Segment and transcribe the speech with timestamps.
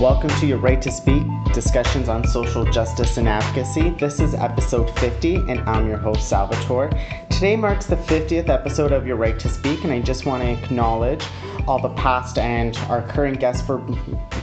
[0.00, 3.90] Welcome to Your Right to Speak discussions on social justice and advocacy.
[3.90, 6.88] This is episode 50, and I'm your host, Salvatore.
[7.28, 10.48] Today marks the 50th episode of Your Right to Speak, and I just want to
[10.48, 11.22] acknowledge
[11.68, 13.86] all the past and our current guests for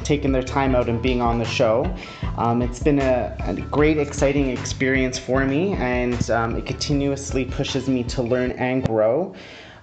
[0.03, 1.91] taking their time out and being on the show.
[2.37, 7.89] Um, it's been a, a, great, exciting experience for me, and um, it continuously pushes
[7.89, 9.33] me to learn and grow.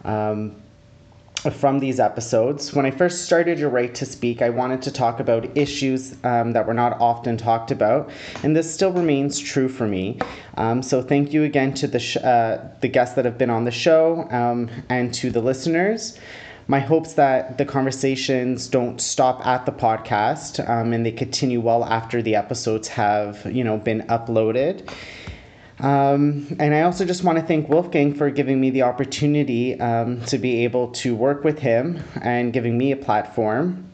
[0.05, 0.55] Um,
[1.51, 2.75] from these episodes.
[2.75, 6.53] When I first started Your Right to Speak, I wanted to talk about issues um,
[6.53, 8.11] that were not often talked about,
[8.43, 10.19] and this still remains true for me.
[10.57, 13.65] Um, so thank you again to the sh- uh, the guests that have been on
[13.65, 16.19] the show um, and to the listeners.
[16.67, 21.85] My hopes that the conversations don't stop at the podcast um, and they continue well
[21.85, 24.89] after the episodes have you know been uploaded.
[25.81, 30.21] Um, and I also just want to thank Wolfgang for giving me the opportunity um,
[30.27, 33.85] to be able to work with him and giving me a platform.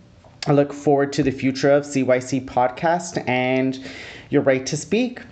[0.47, 3.79] I look forward to the future of CYC Podcast and
[4.31, 5.23] your right to speak.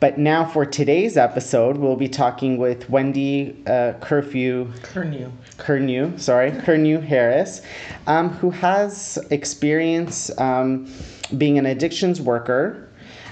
[0.00, 4.72] But now for today's episode, we'll be talking with Wendy uh, Curfew.
[4.82, 5.32] Curnew.
[5.56, 7.62] Curnew, sorry, Curnew Harris,
[8.06, 10.88] um, who has experience um,
[11.36, 12.87] being an addictions worker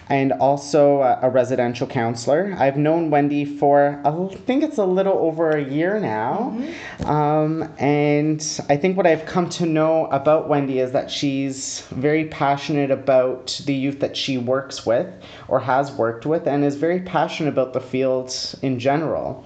[0.09, 2.55] and also a, residential counselor.
[2.59, 6.55] I've known Wendy for, I think it's a little over a year now.
[6.57, 7.07] Mm-hmm.
[7.07, 12.27] Um, and I think what I've come to know about Wendy is that she's very
[12.27, 15.13] passionate about the youth that she works with
[15.49, 19.45] or has worked with and is very passionate about the field in general.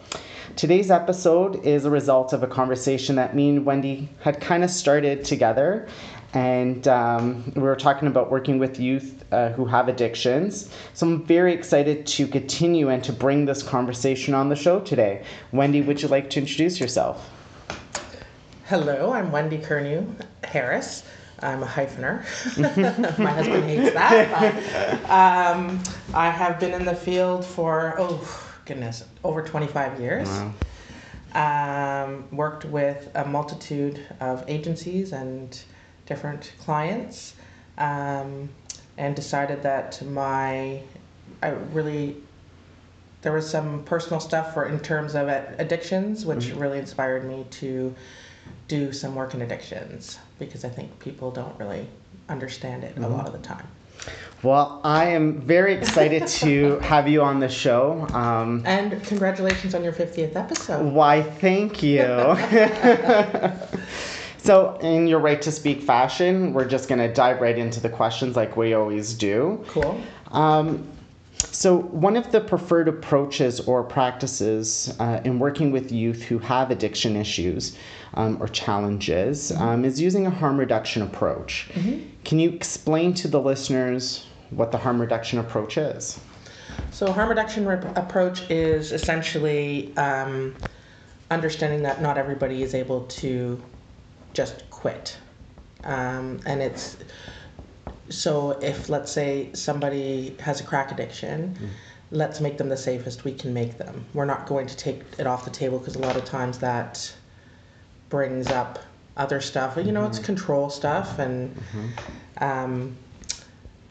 [0.57, 4.71] Today's episode is a result of a conversation that me and Wendy had kind of
[4.71, 5.89] started together
[6.35, 10.71] and um, we were talking about working with youth uh, who have addictions.
[10.95, 15.25] So I'm very excited to continue and to bring this conversation on the show today.
[15.53, 17.29] Wendy, would you like to introduce yourself?
[18.67, 20.07] Hello, I'm Wendy Kernew
[20.45, 21.03] Harris.
[21.43, 22.23] I'm a hyphener.
[23.19, 25.03] My husband hates that.
[25.09, 25.83] But, um,
[26.15, 28.21] I have been in the field for, oh,
[28.67, 30.29] goodness, over 25 years.
[30.29, 30.53] Wow.
[31.33, 35.61] Um, worked with a multitude of agencies and
[36.11, 37.35] different clients
[37.79, 38.49] um,
[38.99, 40.83] and decided that my
[41.41, 42.17] I really
[43.23, 46.59] there was some personal stuff for in terms of addictions which mm-hmm.
[46.59, 47.95] really inspired me to
[48.67, 51.87] do some work in addictions because I think people don't really
[52.29, 53.05] understand it mm-hmm.
[53.05, 53.67] a lot of the time.
[54.43, 58.07] Well, I am very excited to have you on the show.
[58.15, 60.93] Um, and congratulations on your 50th episode.
[60.93, 62.01] Why, thank you.
[64.43, 67.91] So, in your right to speak fashion, we're just going to dive right into the
[67.91, 69.63] questions like we always do.
[69.69, 70.01] Cool.
[70.29, 70.89] Um,
[71.53, 76.71] so, one of the preferred approaches or practices uh, in working with youth who have
[76.71, 77.77] addiction issues
[78.15, 79.63] um, or challenges mm-hmm.
[79.63, 81.69] um, is using a harm reduction approach.
[81.75, 82.09] Mm-hmm.
[82.25, 86.19] Can you explain to the listeners what the harm reduction approach is?
[86.93, 90.57] So, harm reduction re- approach is essentially um,
[91.31, 93.63] understanding that not everybody is able to
[94.33, 95.17] just quit.
[95.85, 96.97] Um, and it's
[98.09, 101.69] so if let's say somebody has a crack addiction, mm.
[102.11, 104.05] let's make them the safest we can make them.
[104.15, 107.13] We're not going to take it off the table because a lot of times that
[108.09, 108.79] brings up
[109.17, 109.77] other stuff.
[109.77, 110.11] You know, mm-hmm.
[110.11, 111.55] it's control stuff and.
[111.55, 112.45] Mm-hmm.
[112.45, 112.97] Um,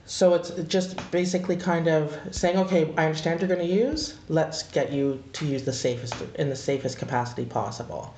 [0.10, 4.16] so it's just basically kind of saying, okay, I understand you're going to use.
[4.28, 8.16] Let's get you to use the safest in the safest capacity possible.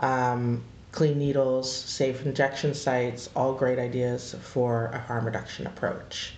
[0.00, 0.62] Um,
[0.94, 6.34] clean needles, safe injection sites, all great ideas for a harm reduction approach.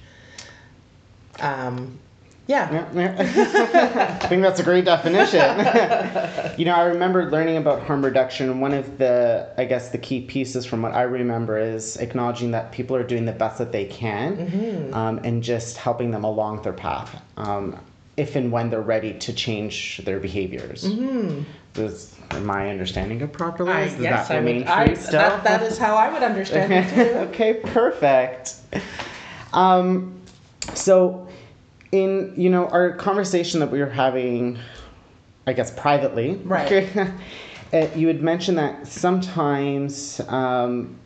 [1.41, 1.99] Um,
[2.47, 2.87] yeah.
[4.23, 5.41] I think that's a great definition.
[6.59, 8.61] you know, I remember learning about harm reduction.
[8.61, 12.73] One of the, I guess, the key pieces from what I remember is acknowledging that
[12.73, 14.95] people are doing the best that they can mm-hmm.
[14.95, 17.21] um, and just helping them along their path.
[17.37, 17.79] Um,
[18.17, 20.85] if and when they're ready to change their behaviors.
[20.85, 21.43] Mm-hmm.
[21.75, 23.73] Does my understanding of properly?
[23.73, 27.19] I, yes, that I mean, I, that, that is how I would understand it too.
[27.29, 28.57] okay, perfect.
[29.53, 30.21] Um,
[30.75, 31.29] so,
[31.93, 34.59] in you know our conversation that we were having,
[35.47, 37.13] I guess privately, right?
[37.73, 40.97] Uh, you had mentioned that sometimes um,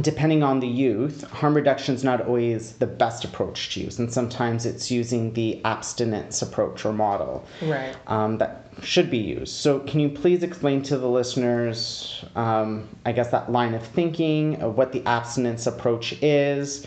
[0.00, 4.10] depending on the youth, harm reduction is not always the best approach to use, and
[4.10, 7.94] sometimes it's using the abstinence approach or model right.
[8.06, 9.54] um, that should be used.
[9.54, 14.62] So, can you please explain to the listeners, um, I guess, that line of thinking
[14.62, 16.86] of what the abstinence approach is,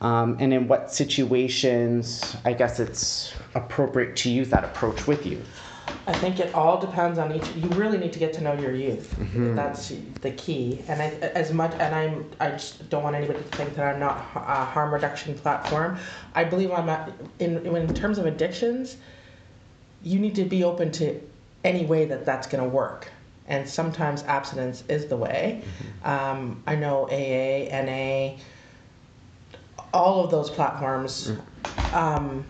[0.00, 5.42] um, and in what situations, I guess, it's appropriate to use that approach with you?
[6.08, 7.48] I think it all depends on each.
[7.56, 9.12] You really need to get to know your youth.
[9.56, 10.82] That's the key.
[10.88, 14.00] And I, as much, and I'm, I just don't want anybody to think that I'm
[14.00, 15.98] not a harm reduction platform.
[16.34, 18.96] I believe I'm at, in in terms of addictions.
[20.02, 21.20] You need to be open to
[21.64, 23.10] any way that that's going to work.
[23.48, 25.62] And sometimes abstinence is the way.
[26.04, 28.36] Um, I know AA, NA,
[29.92, 31.32] all of those platforms
[31.92, 32.44] um,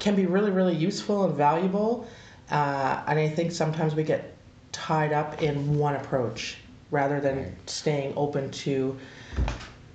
[0.00, 2.06] can be really, really useful and valuable.
[2.52, 4.36] Uh, and I think sometimes we get
[4.72, 6.58] tied up in one approach
[6.90, 8.96] rather than staying open to,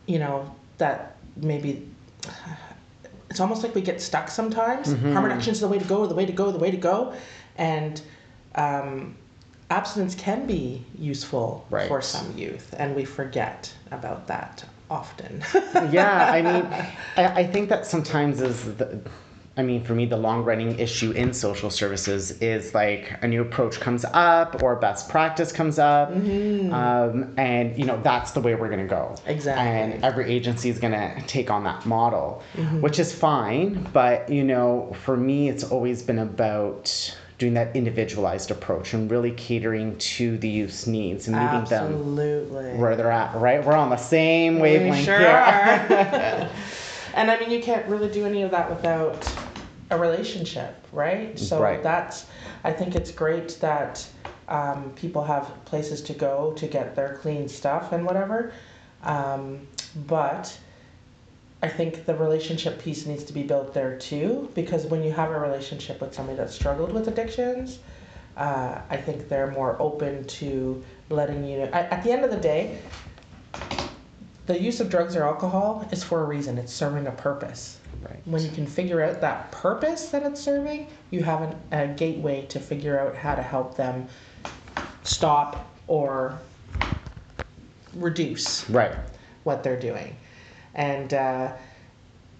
[0.07, 1.87] you know, that maybe
[3.29, 4.93] it's almost like we get stuck sometimes.
[5.13, 7.13] Harm reduction is the way to go, the way to go, the way to go.
[7.57, 8.01] And
[8.55, 9.15] um,
[9.69, 11.87] abstinence can be useful Right.
[11.87, 15.43] for some youth, and we forget about that often.
[15.91, 16.65] yeah, I mean,
[17.17, 18.99] I, I think that sometimes is the,
[19.57, 23.41] I mean, for me, the long running issue in social services is like a new
[23.41, 28.53] approach comes up or best practice comes up, um, and you know that's the way
[28.53, 29.15] we're gonna go.
[29.25, 29.65] Exactly.
[29.65, 32.43] And every agency is gonna take on that model,
[32.81, 33.87] which is fine.
[33.91, 39.31] But you know, for me, it's always been about doing that individualized approach and really
[39.31, 42.15] catering to the youth's needs and meeting them
[42.79, 43.35] where they're at.
[43.35, 43.65] Right?
[43.65, 45.29] We're on the same wavelength We sure here.
[45.29, 46.49] are.
[47.15, 49.21] and I mean, you can't really do any of that without
[49.89, 51.37] a relationship, right?
[51.39, 51.81] So Right.
[51.81, 52.25] that's,
[52.63, 54.05] I think it's great that
[54.49, 58.53] um, people have places to go to get their clean stuff and whatever.
[59.03, 59.67] Um,
[60.07, 60.57] but
[61.63, 65.31] I think the relationship piece needs to be built there too, because when you have
[65.31, 67.79] a relationship with somebody that struggled with addictions,
[68.35, 71.65] uh, I think they're more open to letting you know.
[71.65, 72.77] At, at the end of the day,
[74.45, 76.57] the use of drugs or alcohol is for a reason.
[76.57, 77.79] It's serving a purpose.
[78.09, 78.21] Right.
[78.25, 82.45] When you can figure out that purpose that it's serving, you have an, a gateway
[82.47, 84.07] to figure out how to help them
[85.03, 86.37] stop or
[87.93, 88.93] reduce Right.
[89.43, 90.15] what they're doing.
[90.75, 91.53] And, uh,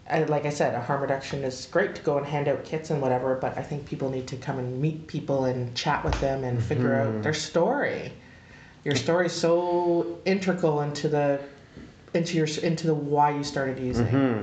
[0.06, 2.92] and like I said, a harm reduction is great to go and hand out kits
[2.92, 6.18] and whatever, but I think people need to come and meet people and chat with
[6.22, 8.14] them and figure out their story.
[8.86, 11.42] Your story is so integral into the
[12.18, 14.08] into your into the why you started using.
[14.08, 14.42] Hmm.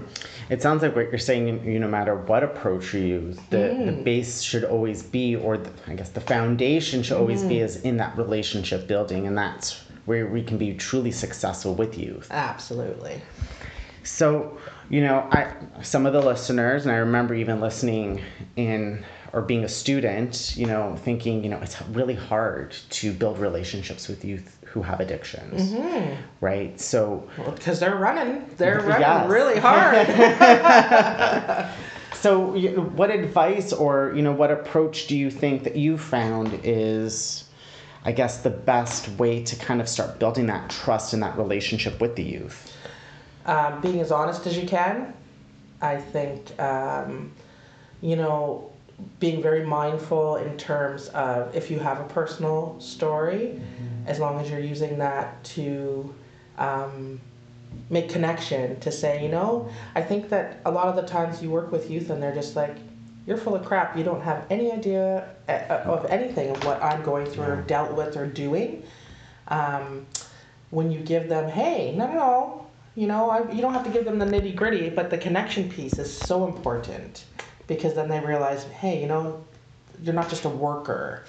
[0.49, 1.65] It sounds like what you're saying.
[1.65, 5.71] You no matter what approach you use, the, the base should always be, or the,
[5.87, 10.27] I guess the foundation should always be, is in that relationship building, and that's where
[10.27, 12.29] we can be truly successful with youth.
[12.31, 13.21] Absolutely.
[14.03, 14.59] So,
[14.91, 18.23] you know, I some of the listeners, and I remember even listening
[18.57, 23.39] in or being a student, you know, thinking, you know, it's really hard to build
[23.39, 25.73] relationships with youth who have addictions,
[26.41, 26.79] right?
[26.81, 29.31] So, Because they're running, they're running Yes.
[29.31, 30.07] really hard.
[32.15, 36.59] So, you- what advice or you know what approach do you think that you found
[36.65, 37.45] is,
[38.05, 42.01] I guess, the best way to kind of start building that trust and that relationship
[42.01, 42.73] with the youth?
[43.47, 45.13] um, being as honest as you can.
[45.83, 47.31] I think, um,
[48.01, 48.71] you know,
[49.19, 53.61] being very mindful in terms of if you have a personal story,
[54.07, 56.15] as long as you're using that to
[56.59, 57.21] um,
[57.91, 61.51] make connection, to say, you know, I think that a lot of the times you
[61.51, 62.77] work with youth and they're just like,
[63.27, 63.97] you're full of crap.
[63.97, 65.53] You don't have any idea uh,
[65.85, 68.85] of anything of what I'm going through or dealt with or doing.
[69.49, 70.07] Um,
[70.71, 73.91] when you give them, hey, no, no, no, you know, I, you don't have to
[73.91, 77.25] give them the nitty gritty, but the connection piece is so important
[77.67, 79.43] because then they realize, hey, you know,
[80.03, 81.25] you're not just a worker,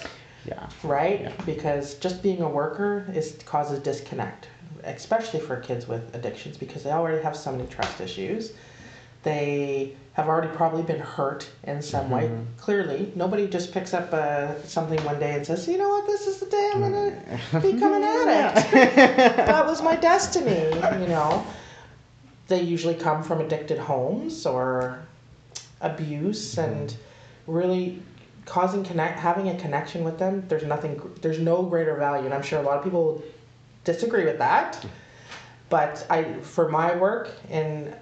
[0.46, 0.68] Yeah.
[0.84, 1.22] right?
[1.22, 1.32] Yeah.
[1.46, 4.48] Because just being a worker is causes disconnect,
[4.84, 8.54] especially for kids with addictions because they already have so many trust issues.
[9.24, 12.30] They have already probably been hurt in some way.
[12.58, 16.06] Clearly, nobody just picks up uh, something one day and says, "You know what?
[16.06, 17.12] This is the day I'm gonna
[17.60, 18.72] become an addict."
[19.36, 20.70] that was my destiny.
[21.02, 21.44] You know,
[22.48, 25.00] they usually come from addicted homes or
[25.86, 26.96] abuse and
[27.48, 28.02] really
[28.46, 32.26] causing connect having a connection with them there's nothing there's no greater value.
[32.26, 33.24] And i'm sure a lot of people
[33.84, 34.84] disagree with that.
[35.70, 37.96] But i for my work and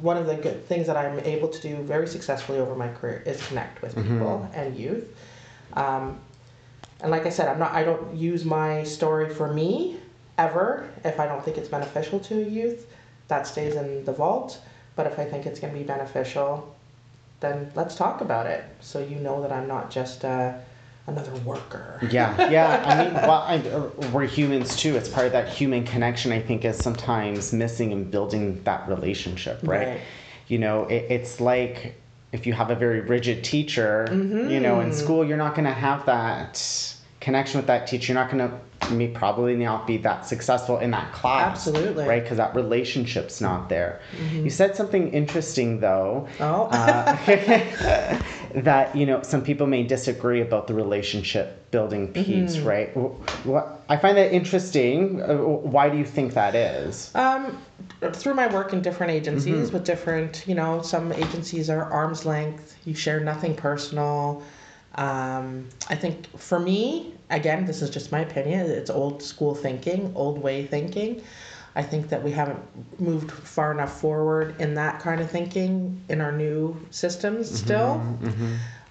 [0.00, 3.22] one of the good things that i'm able to do very successfully over my career
[3.26, 5.04] is connect with people and youth.
[5.74, 6.20] Um,
[7.00, 9.98] and like i said i'm not i don't use my story for me
[10.38, 10.88] ever.
[11.04, 12.86] If i don't think it's beneficial to a youth
[13.28, 14.60] that stays in the vault.
[14.94, 16.72] But if i think it's going to be beneficial
[17.42, 20.54] then let's talk about it so you know that i'm not just uh,
[21.06, 22.82] another worker Yeah, yeah.
[22.86, 24.96] I mean, well, I, uh, we're humans too.
[24.96, 26.30] It's part of that human connection.
[26.32, 29.88] I think is sometimes missing in building that relationship, right?
[29.88, 30.00] Right.
[30.46, 32.00] You know, it, it's like
[32.32, 35.72] if you have a very rigid teacher, you know, in school, you're not going to
[35.72, 36.56] have that
[37.22, 38.12] connection with that teacher.
[38.12, 41.52] You're not going to me probably not be that successful in that class.
[41.68, 42.04] Absolutely.
[42.04, 42.20] Right?
[42.22, 44.00] Because that relationship's not there.
[44.32, 46.28] You said something interesting though.
[46.40, 46.64] Oh.
[46.72, 47.16] Uh,
[48.54, 52.66] that you know some people may disagree about the relationship building piece, Mm-hmm.
[52.68, 52.88] right?
[52.94, 55.22] Wh- What I find that interesting.
[55.22, 57.10] Uh, Why do you think that is?
[57.14, 57.58] Um,
[58.12, 59.74] through my work in different agencies Mm-hmm.
[59.74, 62.76] with different, you know, some agencies are arm's length.
[62.84, 64.42] You share nothing personal.
[64.94, 68.70] Um, I think for me, again, this is just my opinion.
[68.70, 71.22] It's old school thinking, old way thinking.
[71.74, 72.60] I think that we haven't
[73.00, 78.02] moved far enough forward in that kind of thinking in our new systems still.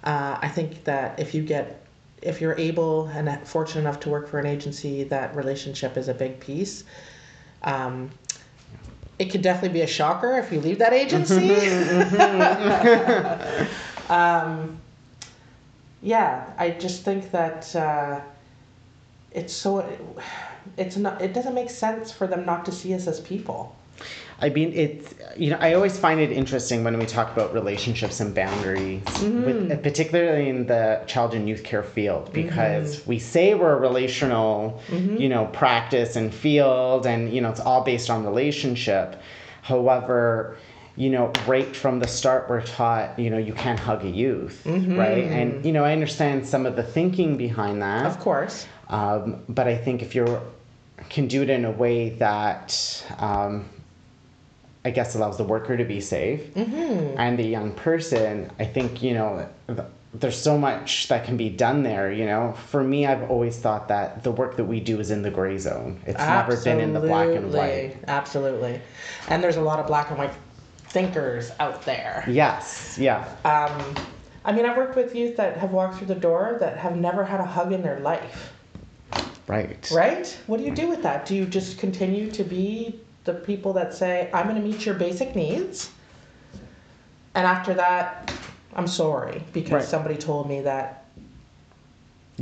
[0.02, 1.86] Uh, I think that if you get,
[2.22, 6.14] if you're able and fortunate enough to work for an agency, that relationship is a
[6.14, 6.82] big piece.
[7.62, 8.10] Um,
[9.20, 11.54] it could definitely be a shocker if you leave that agency.
[14.08, 14.81] um,
[16.02, 18.20] yeah, I just think that uh,
[19.30, 19.88] it's so.
[20.76, 21.22] It's not.
[21.22, 23.74] It doesn't make sense for them not to see us as people.
[24.40, 28.18] I mean, it's you know, I always find it interesting when we talk about relationships
[28.18, 33.54] and boundaries, with, uh, particularly in the child and youth care field, because we say
[33.54, 38.24] we're a relational, you know, practice and field, and you know, it's all based on
[38.24, 39.22] relationship.
[39.62, 40.56] However,
[40.96, 44.62] you know, right from the start, we're taught, you know, you can't hug a youth,
[44.66, 45.24] right?
[45.24, 48.06] And you know, I understand some of the thinking behind that.
[48.06, 48.66] Of course.
[48.88, 50.40] Um, but I think if you
[51.08, 53.68] can do it in a way that um,
[54.84, 59.14] I guess allows the worker to be safe and the young person, I think you
[59.14, 59.80] know th-
[60.14, 62.12] there's so much that can be done there.
[62.12, 65.22] You know, for me, I've always thought that the work that we do is in
[65.22, 66.00] the gray zone.
[66.06, 67.96] It's never been in the black and white.
[68.06, 68.78] Absolutely.
[69.28, 70.34] And there's a lot of black and white
[70.92, 72.24] thinkers out there.
[72.28, 73.94] Yes, yeah, Um,
[74.44, 77.24] I mean, I've worked with youth that have walked through the door that have never
[77.24, 78.52] had a hug in their life.
[79.46, 79.90] right.
[79.92, 80.26] Right?
[80.46, 81.24] What do you do with that?
[81.26, 84.94] Do you just continue to be the people that say, I'm going to meet your
[84.94, 85.90] basic needs?
[87.34, 88.32] And after that,
[88.74, 89.84] I'm sorry because Right.
[89.84, 91.01] somebody told me that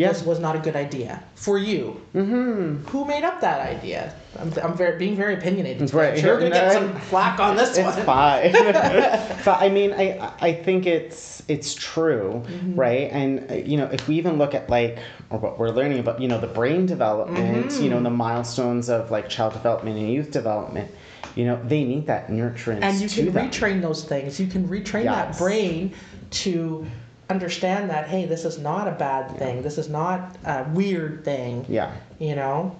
[0.01, 0.19] Yes.
[0.19, 2.01] this was not a good idea for you.
[2.15, 2.87] Mm-hmm.
[2.89, 4.15] Who made up that idea?
[4.39, 5.89] I'm, I'm very, being very opinionated.
[5.89, 5.99] today.
[6.13, 6.25] Right.
[6.25, 8.05] We're going to get some flack on this it's one.
[8.07, 8.53] fine.
[9.45, 12.75] but I mean, I I think it's it's true, Mm-hmm.
[12.77, 13.11] right?
[13.11, 14.99] And uh, you know, if we even look at like
[15.31, 18.05] or what we're learning about, you know, the brain development, you know, Mm-hmm.
[18.05, 20.91] the milestones of like child development and youth development,
[21.37, 23.51] you know, they need that nurturance and you can them.
[23.51, 25.93] retrain those things you can retrain that brain
[26.31, 26.87] to
[27.31, 31.65] understand that hey this is not a bad thing this is not a weird thing
[31.69, 31.95] yeah.
[32.19, 32.77] you know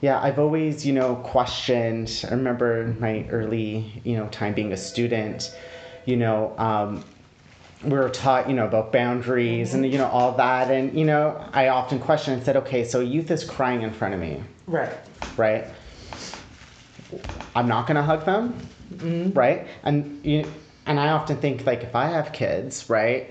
[0.00, 2.24] Yeah, I've always, you know, questioned.
[2.30, 5.54] I remember my early, you know, time being a student,
[6.06, 7.04] you know, um,
[7.82, 10.70] we were taught, you know, about boundaries and, you know, all that.
[10.70, 14.14] And, you know, I often questioned and said, okay, so youth is crying in front
[14.14, 14.92] of me, right
[15.36, 15.66] right?
[17.54, 18.54] I'm not going to hug them,
[19.34, 19.66] right?
[19.82, 20.50] And, you,
[20.86, 23.30] and I often think, like, if I have kids, right?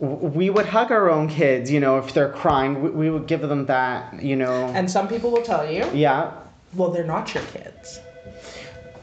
[0.00, 3.40] We would hug our own kids, you know, if they're crying, we, we would give
[3.40, 4.66] them that, you know.
[4.74, 6.32] and some people will tell you yeah,
[6.74, 8.00] well they're not your kids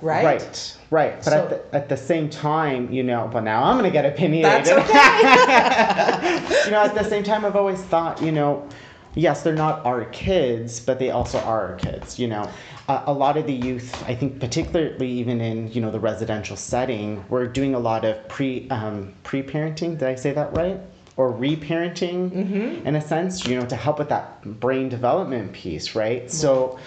[0.02, 1.16] right Right, right.
[1.18, 3.92] But So- at, the, at the same time, you know, but now I'm going to
[3.92, 4.66] get opinionated.
[4.66, 8.68] that's okay you know, at the same time, I've always thought, you know,
[9.16, 12.50] yes, they're not our kids, but they also are our kids, you know.
[12.88, 16.56] Uh, a lot of the youth, I think, particularly even in, you know, the residential
[16.56, 20.80] setting, we're doing a lot of pre, um, pre-parenting, did I say that right?
[21.18, 22.86] Or reparenting, Mm-hmm.
[22.86, 26.30] in a sense, you know, to help with that brain development piece, right?
[26.30, 26.77] So,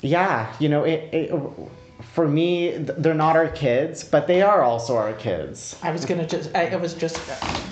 [0.00, 1.32] yeah, you know, it, it
[2.12, 5.76] for me, they're not our kids, but they are also our kids.
[5.82, 7.20] i was gonna just I, it was just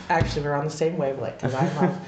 [0.09, 2.00] actually we're on the same wavelength because i'm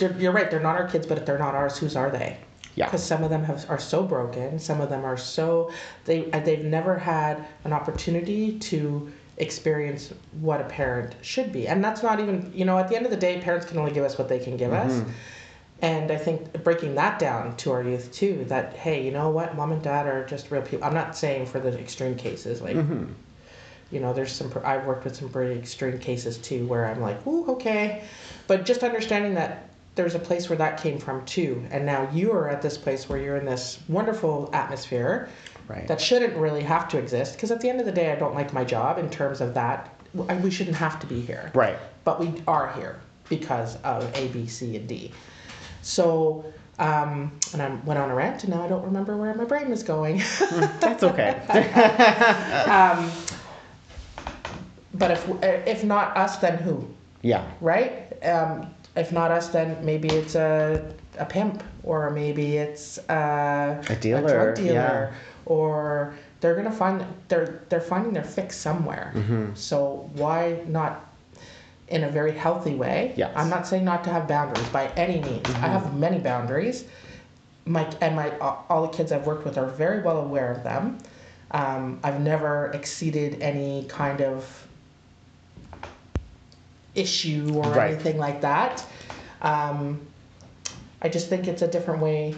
[0.18, 2.36] you're right they're not our kids but if they're not ours whose are they
[2.76, 2.84] Yeah.
[2.86, 4.58] because some of them have, are so broken.
[4.58, 5.72] Some of them are so
[6.04, 11.66] they uh, they've never had an opportunity to experience what a parent should be.
[11.68, 13.92] And that's not even you know at the end of the day parents can only
[13.92, 14.92] give us what they can give us.
[15.82, 19.54] And i think breaking that down to our youth too that hey you know what?
[19.56, 22.76] Mom and dad are just real people i'm not saying for the extreme cases like
[23.90, 27.26] you know there's some i've worked with some pretty extreme cases too where i'm like
[27.26, 28.04] ooh okay.
[28.46, 32.30] But just understanding that there's a place where that came from too and now you
[32.30, 35.28] are at this place where you're in this wonderful atmosphere
[35.68, 35.88] Right.
[35.88, 38.34] that shouldn't really have to exist because at the end of the day i don't
[38.36, 39.92] like my job in terms of that
[40.40, 41.76] we shouldn't have to be here Right.
[42.04, 45.10] but we are here because of a b c and d
[45.82, 46.44] so
[46.78, 49.68] um, and i went on a rant and now i don't remember where my brain
[49.68, 50.18] was going
[50.78, 51.40] That's okay.
[54.94, 56.86] but if if not us, then who?
[57.22, 57.44] Yeah.
[57.60, 58.12] Right?
[58.24, 60.84] Um, if not us, then maybe it's a
[61.18, 65.14] a pimp, or maybe it's a, A dealer, drug dealer, yeah.
[65.46, 69.12] or they're gonna find they're they're finding their fix somewhere.
[69.14, 69.54] Mm-hmm.
[69.54, 71.02] So why not?
[71.88, 73.14] In a very healthy way.
[73.16, 73.30] Yes.
[73.30, 73.38] Mm-hmm.
[73.38, 75.48] I'm not saying not to have boundaries by any means.
[75.62, 76.84] I have many boundaries.
[77.64, 80.98] My and my all the kids I've worked with are very well aware of them.
[81.52, 84.65] Um, I've never exceeded any kind of
[86.96, 87.92] issue or Right.
[87.92, 88.84] anything like that.
[89.42, 90.00] Um,
[91.02, 92.34] I just think it's a different way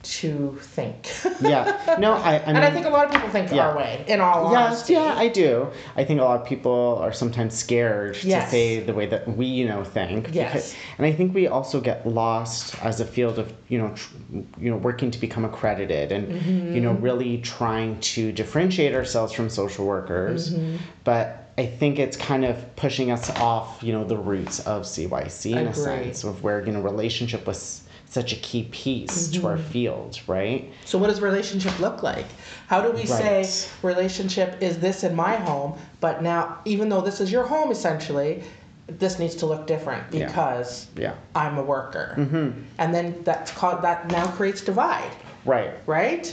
[0.00, 1.10] to think.
[1.40, 1.96] Yeah.
[1.98, 3.68] No, I, I mean, and I think a lot of people think Yeah.
[3.68, 4.92] our way, in all Yes, honesty.
[4.92, 5.66] yeah, I do.
[5.96, 9.46] I think a lot of people are sometimes scared to say the way that we,
[9.46, 10.28] you know, think.
[10.32, 10.52] Yes.
[10.52, 14.14] Because, and I think we also get lost as a field of, you know, tr-
[14.60, 17.02] you know, working to become accredited and, you know, Mm-hmm.
[17.02, 20.54] really trying to differentiate ourselves from social workers.
[20.54, 20.76] Mm-hmm.
[21.02, 25.56] But I think it's kind of pushing us off, you know, the roots of CYC
[25.56, 29.56] in a sense of where, you know, relationship was such a key piece to our
[29.58, 29.68] Mm-hmm.
[29.70, 30.72] field, right?
[30.84, 32.26] So what does relationship look like?
[32.68, 33.44] How do we say
[33.82, 38.44] relationship is this in my home, but now even though this is your home essentially,
[38.86, 40.26] this needs to look different Yeah.
[40.28, 41.14] because Yeah.
[41.34, 42.14] I'm a worker.
[42.16, 42.60] Mm-hmm.
[42.78, 45.10] And then that's called that now creates divide,
[45.44, 45.72] Right.
[45.86, 46.32] right?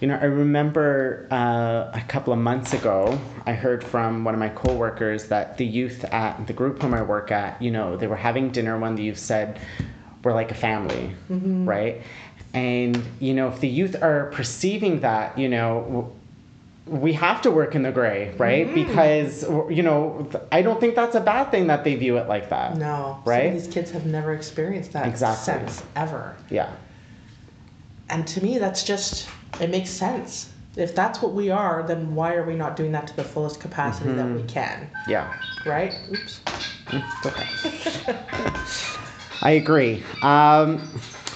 [0.00, 4.38] You know, I remember uh, a couple of months ago, I heard from one of
[4.38, 8.06] my coworkers that the youth at the group home I work at, you know, they
[8.06, 9.60] were having dinner when the youth said,
[10.22, 12.02] we're like a family, right?
[12.54, 16.12] And, you know, if the youth are perceiving that, you know,
[16.86, 18.72] we have to work in the gray, right?
[18.72, 22.50] Because, you know, I don't think that's a bad thing that they view it like
[22.50, 22.76] that.
[22.76, 23.20] No.
[23.24, 23.52] Right?
[23.52, 25.44] These kids have never experienced that Exactly.
[25.44, 26.36] sense ever.
[26.50, 26.72] Yeah.
[28.08, 29.28] And to me that's just
[29.60, 30.50] it makes sense.
[30.76, 33.60] If that's what we are, then why are we not doing that to the fullest
[33.60, 34.88] capacity that we can?
[35.08, 35.32] Yeah.
[35.64, 35.96] Right?
[36.12, 36.40] Oops.
[37.26, 37.46] Okay.
[39.42, 40.02] I agree.
[40.22, 40.88] Um,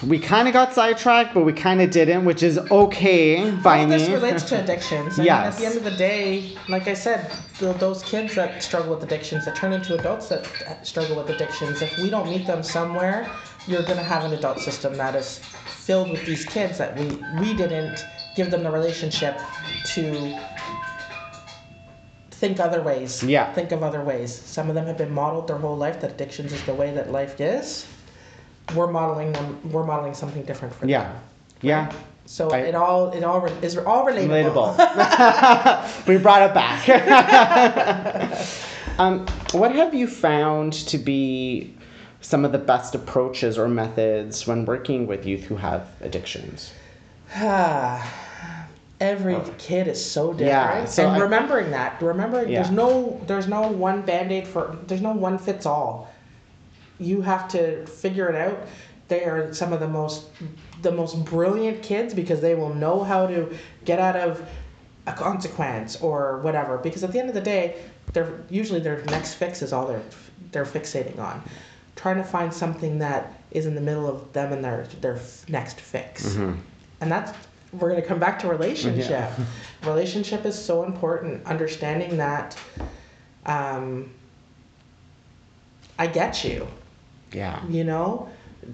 [0.07, 3.87] we kind of got sidetracked, but we kind of didn't, which is okay by All
[3.87, 3.96] me.
[3.98, 5.18] this relates to addictions.
[5.18, 5.44] I Yes.
[5.44, 8.94] mean, at the end of the day, like I said, th those kids that struggle
[8.94, 10.44] with addictions, that turn into adults that
[10.87, 13.29] struggle with addictions, if we don't meet them somewhere,
[13.66, 17.07] you're going to have an adult system that is filled with these kids that we,
[17.40, 18.05] we didn't
[18.37, 19.38] give them the relationship
[19.87, 20.37] to
[22.31, 23.22] think other ways.
[23.22, 23.53] Yeah.
[23.53, 24.35] Think of other ways.
[24.35, 27.11] Some of them have been modeled their whole life that addictions is the way that
[27.12, 27.87] life is.
[28.75, 29.61] We're modeling them.
[29.70, 30.88] We're modeling something different for them.
[30.90, 31.12] yeah.
[31.61, 31.92] Yeah.
[32.27, 34.77] So I- it all it all is all relatable.
[34.77, 36.07] Relatable.
[36.09, 36.88] we brought it back.
[38.98, 41.75] um, what have you found to be
[42.23, 46.73] some of the best approaches or methods when working with youth who have addictions?
[49.01, 49.55] Every oh.
[49.59, 52.63] kid is so different, Yeah, so and I- remembering that, remembering Yeah.
[52.63, 56.13] there's no there's no one band aid for there's no one fits all.
[56.99, 58.61] You have to figure it out.
[59.09, 60.27] They are some of the most
[60.83, 63.53] the most brilliant kids because they will know how to
[63.85, 64.41] get out of
[65.09, 66.79] a consequence or whatever.
[66.79, 67.83] Because at the end of the day,
[68.13, 70.03] they're usually their next fix is all they're
[70.53, 71.43] they're fixating on.
[71.96, 75.81] Trying to find something that is in the middle of them and their their next
[75.81, 76.26] fix.
[76.26, 76.59] Mm-hmm.
[77.00, 77.33] and that's
[77.72, 79.31] we're going to come back to relationship.
[79.85, 81.44] Relationship is so important.
[81.46, 82.57] Understanding that
[83.46, 84.11] um,
[85.98, 86.66] i get you.
[87.33, 87.64] Yeah.
[87.66, 88.28] you know?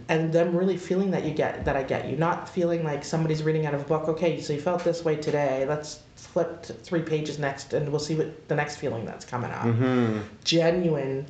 [0.08, 2.16] And them really feeling that you get that i get you.
[2.16, 5.16] Not feeling like somebody's reading out of a book okay so you felt this way
[5.16, 5.64] today.
[5.66, 9.50] Let's flip to three pages next and we'll see what the next feeling that's coming
[9.50, 9.64] up.
[9.64, 10.18] Mm-hmm.
[10.44, 11.24] genuine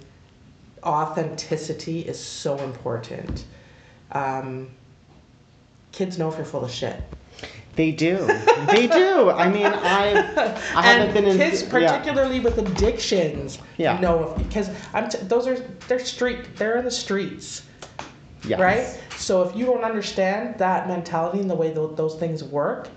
[0.84, 3.44] authenticity is so important
[4.12, 4.68] um,
[5.92, 7.02] kids know if you're full of shit
[7.76, 8.26] They do.
[8.66, 9.30] they do.
[9.30, 10.38] I mean, I've,
[10.74, 11.36] I haven't been in.
[11.36, 11.68] kids, yeah.
[11.70, 14.00] particularly with addictions, Yeah.
[14.00, 15.54] know because I'm t- those are
[15.86, 17.62] they're street they're in the streets,
[18.44, 18.58] Yes.
[18.58, 18.86] right?
[19.16, 22.88] So if you don't understand that mentality and the way tho- those things work,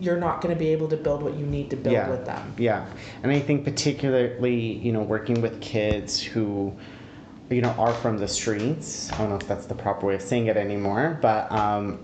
[0.00, 2.08] you're not going to be able to build what you need to build yeah.
[2.08, 2.54] with them.
[2.58, 2.86] Yeah,
[3.22, 6.74] and I think particularly, you know, working with kids who,
[7.50, 9.12] you know, are from the streets.
[9.12, 12.00] I don't know if that's the proper way of saying it anymore, but um,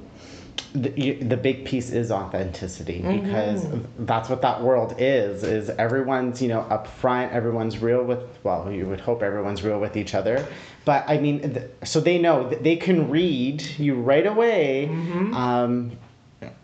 [0.73, 3.67] the, you, the big piece is authenticity because
[3.99, 5.43] that's what that world is.
[5.43, 8.21] Is everyone's you know up front, everyone's real with.
[8.45, 10.47] Well, you would hope everyone's real with each other,
[10.85, 14.87] but I mean, th- so they know that they can read you right away.
[15.35, 15.99] Um,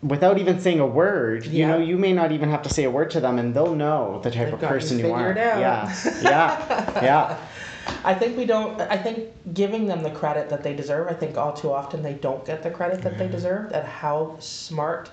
[0.01, 2.91] without even saying a word, you know, you may not even have to say a
[2.91, 5.31] word to them, and they'll know the type They've of person you are.
[5.31, 5.59] out.
[5.59, 7.37] Yeah, yeah, yeah.
[8.03, 8.79] I think we don't.
[8.81, 11.07] I think giving them the credit that they deserve.
[11.07, 13.33] I think all too often they don't get the credit that they mm-hmm.
[13.33, 13.71] deserve.
[13.71, 15.09] At how smart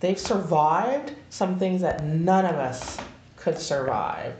[0.00, 2.98] they've survived some things that none of us
[3.36, 4.34] could survive.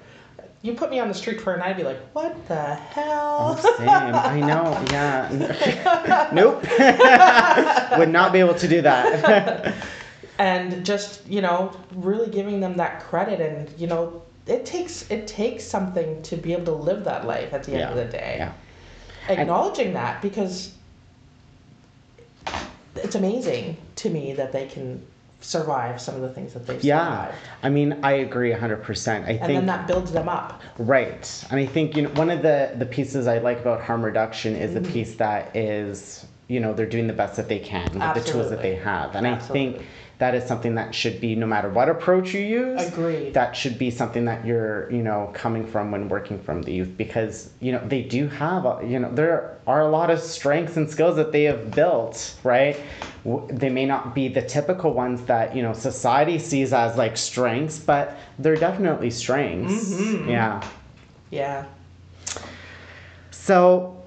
[0.65, 3.59] You put me on the street for a night, I'd be like, what the hell?
[3.59, 3.89] Oh, same.
[3.89, 4.83] I know.
[4.91, 6.31] Yeah.
[6.33, 6.63] nope.
[7.99, 9.75] Would not be able to do that.
[10.39, 15.29] and just you know really giving them that credit and you know it takes it
[15.29, 18.05] takes something to be able to live that life at the end Yeah, of the
[18.07, 18.53] day yeah.
[19.29, 20.73] acknowledging that because
[22.97, 25.07] it's amazing to me that they can
[25.45, 27.27] survive some of the things that they've Yeah.
[27.27, 29.25] survived I mean, I agree 100%.
[29.27, 31.45] I and think then that builds them up Right.
[31.51, 34.57] And I think you know one of the the pieces I like about harm reduction
[34.57, 34.83] is Mm-hmm.
[34.85, 38.31] the piece that is you know they're doing the best that they can with the
[38.33, 39.15] tools that they have.
[39.15, 39.83] And I think
[40.19, 42.87] that is something that should be no matter what approach you use.
[42.87, 43.35] Agreed.
[43.35, 46.97] That should be something that you're you know coming from when working from the youth
[46.97, 50.77] because you know they do have a, you know there are a lot of strengths
[50.77, 52.77] and skills that they have built right.
[53.49, 57.79] They may not be the typical ones that you know society sees as like strengths,
[57.79, 59.95] but they're definitely strengths.
[59.95, 60.29] Mm-hmm.
[60.29, 60.65] Yeah.
[61.31, 61.65] yeah
[63.31, 64.03] So,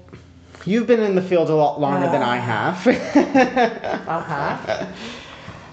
[0.64, 2.86] you've been in the field a lot longer than I have.
[4.08, 4.86] uh-huh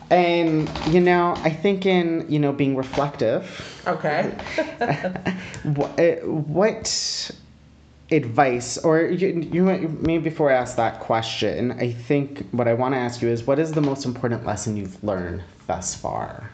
[0.09, 4.23] and, you know, I think in, you know, being reflective, okay
[5.63, 7.31] what, eh, what
[8.11, 9.63] advice, or you, you
[10.01, 13.45] maybe before I ask that question, I think what I want to ask you is
[13.45, 16.51] what is the most important lesson you've learned thus far?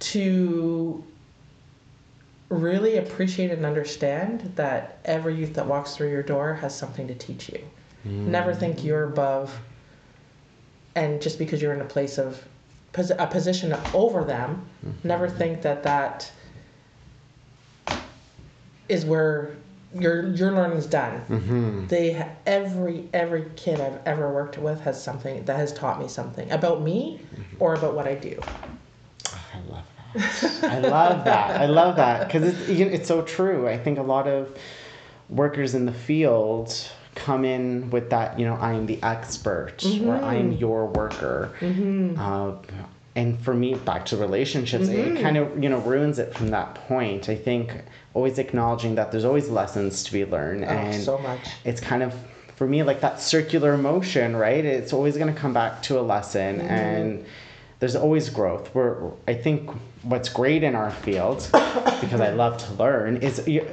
[0.00, 1.04] to
[2.48, 7.14] really appreciate and understand that every youth that walks through your door has something to
[7.14, 7.60] teach you.
[8.06, 8.26] Mm.
[8.26, 9.56] Never think you're above,
[10.94, 12.42] and just because you're in a place of
[12.92, 15.08] pos- a position over them, mm-hmm.
[15.08, 16.30] never think that that
[18.88, 19.56] is where
[19.94, 21.24] your your learning's done.
[21.28, 21.86] Mm-hmm.
[21.86, 26.50] They every every kid I've ever worked with has something that has taught me something
[26.50, 27.56] about me mm-hmm.
[27.58, 28.38] or about what I do.
[29.28, 30.64] Ah, I love that.
[30.64, 31.60] I love that.
[31.60, 33.68] I love that because it's you know, it's so true.
[33.68, 34.56] I think a lot of
[35.28, 36.74] workers in the field
[37.14, 40.60] come in with that you know I am the expert or I am mm-hmm.
[40.60, 41.52] your worker.
[41.60, 42.18] Mm-hmm.
[42.18, 42.56] Uh,
[43.16, 45.22] and for me, back to relationships, it mm-hmm.
[45.22, 47.28] kind of you know ruins it from that point.
[47.28, 47.74] I think
[48.14, 51.48] always acknowledging that there's always lessons to be learned, Oh, and so much.
[51.64, 52.14] it's kind of
[52.60, 56.02] for me like that circular motion right it's always going to come back to a
[56.02, 57.24] lesson and
[57.78, 59.70] there's always growth we're i think
[60.02, 61.48] what's great in our field
[62.02, 63.66] because i love to learn is you,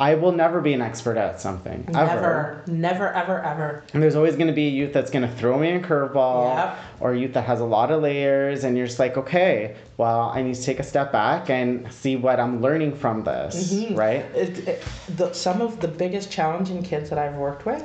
[0.00, 3.84] i will never be an expert at something ever Never, never, ever, ever.
[3.92, 6.56] and there's always going to be a youth that's going to throw me a curveball
[6.56, 6.78] Yep.
[7.00, 10.30] or a youth that has a lot of layers and you're just like okay well
[10.34, 13.94] i need to take a step back and see what i'm learning from this Mm-hmm.
[13.94, 14.82] right It, it,
[15.16, 17.82] the, some of the biggest challenging kids that I've worked with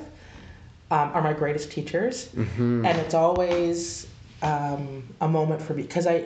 [0.92, 2.86] um, are my greatest teachers, Mm-hmm.
[2.86, 4.08] and it's always
[4.42, 6.24] um, a moment for me because I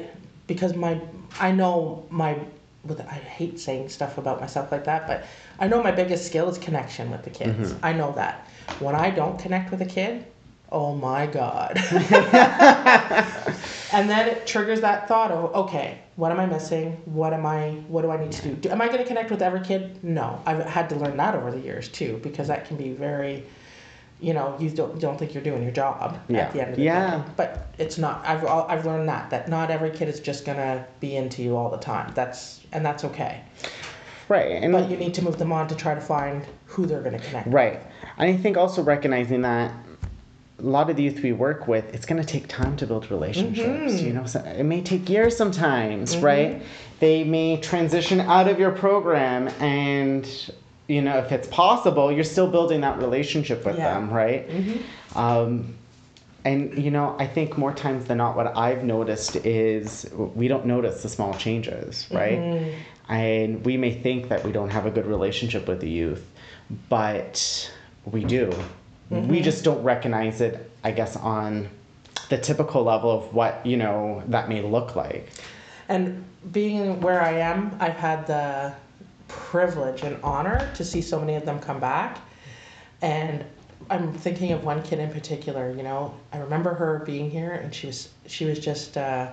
[0.47, 1.01] because my
[1.39, 2.37] I know my
[2.83, 5.25] with I hate saying stuff about myself like that, but
[5.59, 7.71] I know my biggest skill is connection with the kids.
[7.71, 7.85] Mm-hmm.
[7.85, 8.47] I know that
[8.79, 10.25] when I don't connect with a kid,
[10.71, 11.77] oh my god.
[13.93, 17.69] and then it triggers that thought of okay what am i missing what am i
[17.87, 20.03] what do i need to do, do am i going to connect with every kid
[20.03, 23.43] no i've had to learn that over the years too because that can be very
[24.23, 26.39] you know you don't don't think you're doing your job Yeah.
[26.39, 27.17] at the end of the Yeah.
[27.17, 30.57] day but it's not i've i've learned that that not every kid is just going
[30.57, 33.41] to be into you all the time that's and that's okay
[34.29, 37.01] right and but you need to move them on to try to find who they're
[37.01, 37.53] going to connect with.
[37.53, 37.81] Right.
[38.17, 39.71] And I think also recognizing that
[40.59, 43.09] a lot of the youth we work with, it's going to take time to build
[43.11, 44.01] relationships.
[44.01, 44.17] You mm-hmm.
[44.17, 46.25] know, so it may take years sometimes, mm-hmm.
[46.25, 46.61] right?
[46.99, 50.27] They may transition out of your program and
[50.87, 53.93] you know, if it's possible, you're still building that relationship with Yeah.
[53.93, 54.49] them, right?
[54.49, 55.17] Mm-hmm.
[55.17, 55.75] Um,
[56.45, 60.65] and you know, I think more times than not, what I've noticed is we don't
[60.65, 62.17] notice the small changes, mm-hmm.
[62.17, 62.73] right?
[63.09, 66.29] And we may think that we don't have a good relationship with the youth,
[66.89, 67.71] but
[68.05, 68.51] we do.
[69.09, 69.41] We mm-hmm.
[69.41, 71.69] just don't recognize it, I guess, on
[72.29, 75.29] the typical level of what you know that may look like.
[75.87, 78.73] And being where I am, I've had the
[79.27, 82.19] privilege and honor to see so many of them come back.
[83.01, 83.43] And
[83.89, 85.71] I'm thinking of one kid in particular.
[85.71, 89.31] You know, I remember her being here, and she was she was just uh,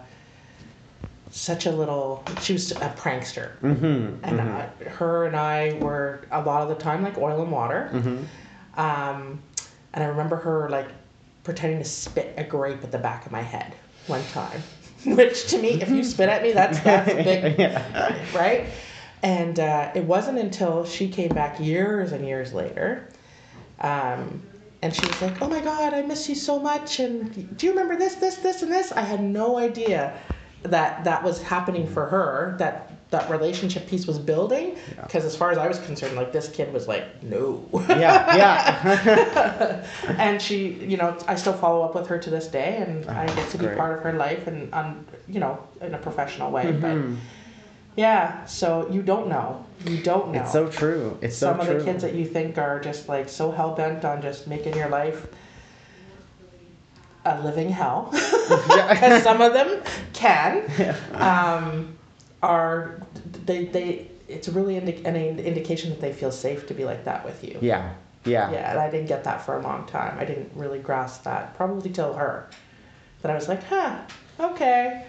[1.30, 2.24] such a little.
[2.40, 4.24] She was a prankster, Mm-hmm.
[4.24, 7.90] and uh, her and I were a lot of the time like oil and water.
[7.92, 8.80] Mm-hmm.
[8.80, 9.40] Um,
[9.92, 10.88] and I remember her like
[11.44, 13.74] pretending to spit a grape at the back of my head
[14.06, 14.62] one time.
[15.06, 18.24] Which to me, if you spit at me, that's that's a big, yeah.
[18.36, 18.66] right?
[19.22, 23.06] And uh, it wasn't until she came back years and years later,
[23.80, 24.42] um,
[24.82, 27.72] and she was like, "Oh my God, I miss you so much." And do you
[27.72, 28.92] remember this, this, this, and this?
[28.92, 30.18] I had no idea
[30.62, 35.02] that that was happening for her that that relationship piece was building Yeah.
[35.06, 39.84] because as far as i was concerned like this kid was like no Yeah, yeah.
[40.18, 43.24] and she you know i still follow up with her to this day and i
[43.24, 43.78] Oh, get to be great.
[43.78, 47.16] part of her life and um, you know in a professional way but Mhm.
[48.00, 49.64] Yeah so you don't know.
[49.86, 50.40] You don't know.
[50.40, 51.18] It's so true.
[51.22, 51.58] It's so true.
[51.58, 51.76] some true.
[51.76, 54.88] of the kids that you think are just like so hell-bent on just making your
[54.88, 55.26] life
[57.24, 58.10] a living hell.
[58.50, 59.80] Because some of them
[60.12, 60.52] can.
[61.14, 61.96] Um,
[62.42, 63.00] are
[63.46, 67.24] they they it's really indi- an indication that they feel safe to be like that
[67.24, 67.58] with you.
[67.60, 68.50] Yeah, yeah.
[68.50, 70.18] yeah and i didn't get that for a long time.
[70.18, 71.54] I didn't really grasp that.
[71.56, 72.50] Probably till her.
[73.22, 73.92] That i was like huh
[74.40, 75.04] okay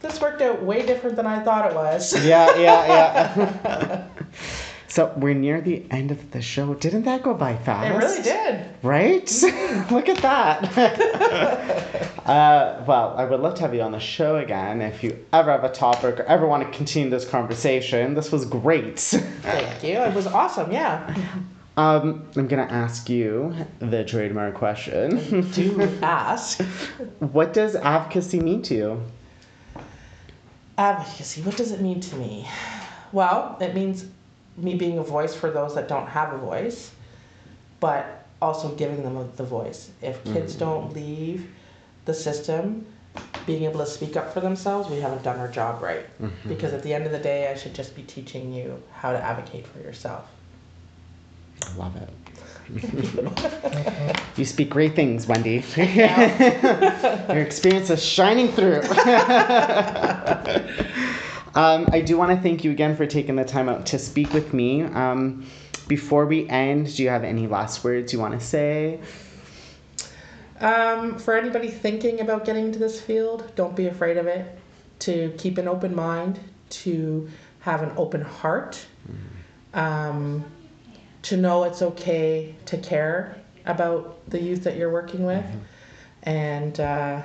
[0.00, 2.86] this worked out way different than i thought it was yeah, yeah,
[3.36, 4.08] yeah.
[4.88, 6.74] so we're near the end of the show.
[6.74, 7.86] Didn't that go by fast?
[7.86, 9.30] it really did Right?
[9.90, 10.76] Look at that.
[12.26, 15.52] uh, well, I would love to have you on the show again if you ever
[15.52, 18.14] have a topic or ever want to continue this conversation.
[18.14, 18.98] This was great.
[18.98, 21.14] thank you it was awesome yeah
[21.76, 25.50] Um, I'm gonna ask you the trademark question.
[25.52, 26.60] do ask
[27.20, 29.02] what does advocacy mean to you?
[30.80, 32.48] Advocacy what does it mean to me?
[33.12, 34.06] Well it means
[34.56, 36.90] me being a voice for those that don't have a voice
[37.80, 39.90] but also giving them the voice.
[40.00, 40.64] If kids mm-hmm.
[40.64, 41.50] don't leave
[42.06, 42.86] the system
[43.44, 46.06] being able to speak up for themselves we haven't done our job right.
[46.20, 46.48] Mm-hmm.
[46.48, 49.22] Because at the end of the day i should just be teaching you how to
[49.22, 50.30] advocate for yourself
[51.76, 52.08] love it.
[54.36, 55.64] you speak great things, Wendy.
[55.76, 58.80] Your experience is shining through.
[61.54, 64.32] um, I do want to thank you again for taking the time out to speak
[64.32, 64.84] with me.
[64.84, 65.46] Um,
[65.88, 69.00] before we end, do you have any last words you want to say?
[70.60, 74.58] Um, for anybody thinking about getting into this field, don't be afraid of it.
[75.00, 76.38] To keep an open mind,
[76.70, 77.28] to
[77.60, 78.84] have an open heart,
[79.74, 80.44] um,
[81.22, 85.44] to know it's okay to care about the youth that you're working with.
[86.22, 87.22] And uh,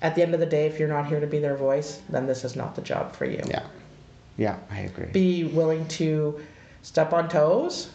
[0.00, 2.26] at the end of the day, if you're not here to be their voice, then
[2.26, 3.40] this is not the job for you.
[3.48, 3.64] Yeah.
[4.38, 5.06] Yeah, I agree.
[5.06, 6.40] Be willing to
[6.82, 7.90] step on toes.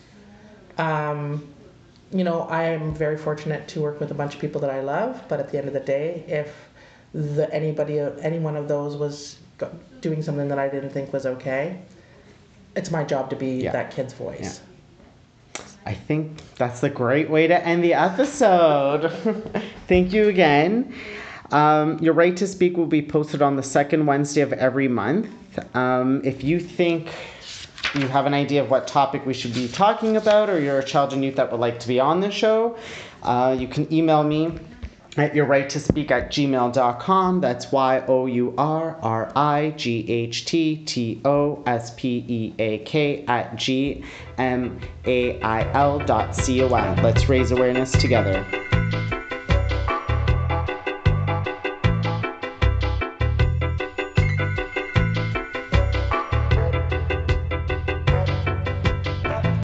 [0.77, 1.47] Um,
[2.11, 4.81] you know, I am very fortunate to work with a bunch of people that I
[4.81, 6.53] love, but at the end of the day, if
[7.13, 9.39] the anybody, any one of those was
[10.01, 11.79] doing something that I didn't think was okay,
[12.75, 13.71] it's my job to be Yeah.
[13.71, 14.61] that kid's voice.
[15.87, 19.09] I think that's a great way to end the episode.
[19.87, 20.93] Thank you again.
[21.51, 25.29] Um, Your Right to Speak will be posted on the second Wednesday of every month.
[25.77, 27.07] Um, if you think
[27.95, 30.83] you have an idea of what topic we should be talking about, or you're a
[30.83, 32.77] child and youth that would like to be on the show,
[33.23, 34.59] uh, you can email me
[35.17, 37.41] at your right to speak at gmail.com.
[37.41, 42.53] That's Y O U R R I G H T T O S P E
[42.59, 44.03] A K at G
[44.37, 47.03] M A I L dot C O M.
[47.03, 48.45] Let's raise awareness together.